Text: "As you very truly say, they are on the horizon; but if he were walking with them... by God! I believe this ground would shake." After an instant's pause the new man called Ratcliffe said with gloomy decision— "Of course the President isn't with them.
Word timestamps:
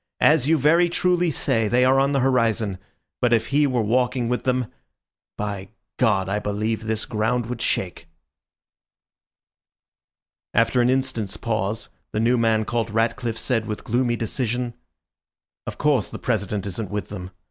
"As 0.19 0.47
you 0.47 0.57
very 0.57 0.89
truly 0.89 1.29
say, 1.29 1.67
they 1.67 1.85
are 1.85 1.99
on 1.99 2.11
the 2.11 2.21
horizon; 2.21 2.79
but 3.21 3.31
if 3.31 3.49
he 3.49 3.67
were 3.67 3.83
walking 3.83 4.27
with 4.29 4.45
them... 4.45 4.65
by 5.37 5.69
God! 5.97 6.27
I 6.27 6.39
believe 6.39 6.85
this 6.85 7.05
ground 7.05 7.45
would 7.45 7.61
shake." 7.61 8.07
After 10.55 10.81
an 10.81 10.89
instant's 10.89 11.37
pause 11.37 11.89
the 12.13 12.19
new 12.19 12.35
man 12.39 12.65
called 12.65 12.89
Ratcliffe 12.89 13.37
said 13.37 13.67
with 13.67 13.83
gloomy 13.83 14.15
decision— 14.15 14.73
"Of 15.67 15.77
course 15.77 16.09
the 16.09 16.17
President 16.17 16.65
isn't 16.65 16.89
with 16.89 17.09
them. 17.09 17.29